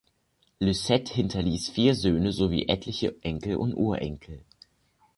[0.59, 4.43] Lycett hinterließ vier Söhne sowie etliche Enkel und Urenkel.